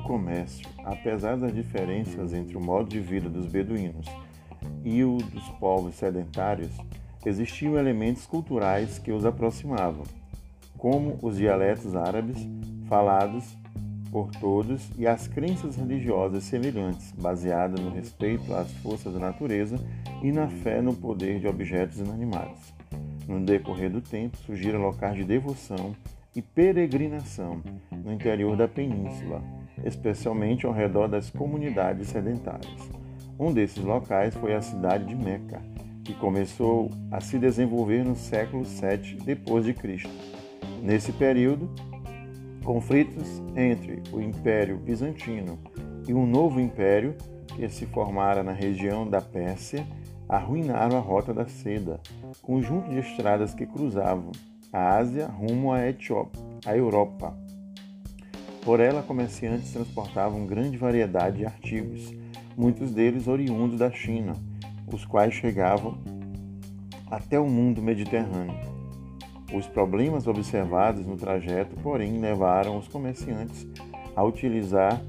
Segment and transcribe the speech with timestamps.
[0.00, 4.06] comércio, apesar das diferenças entre o modo de vida dos beduínos
[4.82, 6.70] e o dos povos sedentários,
[7.26, 10.04] existiam elementos culturais que os aproximavam,
[10.78, 12.38] como os dialetos árabes
[12.88, 13.44] falados
[14.10, 19.78] por todos e as crenças religiosas semelhantes, baseadas no respeito às forças da natureza
[20.22, 22.72] e na fé no poder de objetos inanimados.
[23.28, 25.94] No decorrer do tempo, surgiram locais de devoção
[26.34, 29.42] e peregrinação no interior da península,
[29.84, 32.90] especialmente ao redor das comunidades sedentárias.
[33.38, 35.60] Um desses locais foi a cidade de Meca,
[36.04, 40.10] que começou a se desenvolver no século 7 depois de Cristo.
[40.82, 41.70] Nesse período,
[42.64, 45.58] conflitos entre o Império Bizantino
[46.08, 47.14] e um novo império
[47.54, 49.86] que se formara na região da Pérsia
[50.28, 52.00] arruinaram a Rota da Seda,
[52.40, 54.32] conjunto de estradas que cruzavam
[54.72, 57.36] a Ásia rumo à Etiópia, à Europa.
[58.64, 62.14] Por ela, comerciantes transportavam grande variedade de artigos,
[62.56, 64.32] muitos deles oriundos da China,
[64.90, 65.98] os quais chegavam
[67.10, 68.72] até o mundo mediterrâneo.
[69.52, 73.66] Os problemas observados no trajeto, porém, levaram os comerciantes
[74.16, 75.02] a utilizar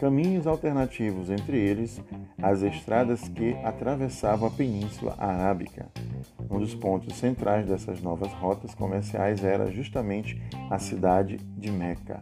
[0.00, 2.02] caminhos alternativos, entre eles
[2.42, 5.86] as estradas que atravessavam a Península Arábica.
[6.50, 12.20] Um dos pontos centrais dessas novas rotas comerciais era justamente a cidade de Meca.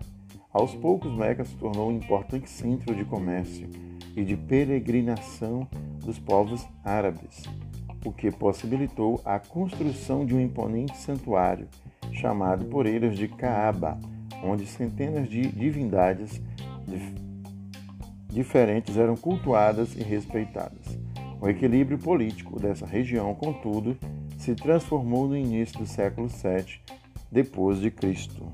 [0.53, 3.69] Aos poucos, Meca se tornou um importante centro de comércio
[4.15, 5.67] e de peregrinação
[6.05, 7.45] dos povos árabes,
[8.05, 11.69] o que possibilitou a construção de um imponente santuário
[12.13, 13.99] chamado por eles de Kaaba,
[14.45, 16.41] onde centenas de divindades
[18.29, 20.99] diferentes eram cultuadas e respeitadas.
[21.41, 23.97] O equilíbrio político dessa região, contudo,
[24.39, 26.81] se transformou no início do século VII
[27.31, 28.51] depois de Cristo.